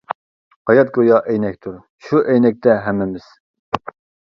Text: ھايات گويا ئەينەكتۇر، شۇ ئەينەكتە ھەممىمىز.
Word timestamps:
ھايات 0.71 0.89
گويا 0.95 1.19
ئەينەكتۇر، 1.33 1.77
شۇ 2.07 2.23
ئەينەكتە 2.31 2.81
ھەممىمىز. 2.89 3.31